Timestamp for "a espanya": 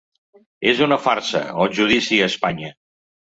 2.23-2.73